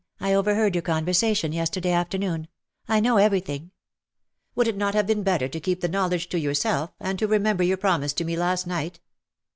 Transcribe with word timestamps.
I 0.19 0.33
overheard 0.33 0.73
your 0.73 0.81
conyersation 0.81 1.53
yesterday 1.53 1.91
afternoon. 1.91 2.47
I 2.87 2.99
know 2.99 3.17
everything. 3.17 3.61
^^" 3.65 3.71
Would 4.55 4.67
it 4.67 4.75
not 4.75 4.95
have 4.95 5.05
been 5.05 5.21
better 5.21 5.47
to 5.47 5.59
keep 5.59 5.81
the 5.81 5.87
knowledge 5.87 6.27
to 6.29 6.39
yourself, 6.39 6.89
and 6.99 7.19
to 7.19 7.27
remember 7.27 7.63
your 7.63 7.77
promise 7.77 8.11
to 8.13 8.25
me^ 8.25 8.35
last 8.35 8.65
night 8.65 8.99